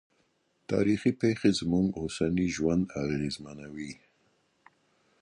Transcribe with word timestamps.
تاریخي 0.71 1.11
پېښې 1.21 1.51
زموږ 1.59 1.87
اوسنی 2.01 2.47
ژوند 2.55 2.83
اغېزمنوي. 3.03 3.91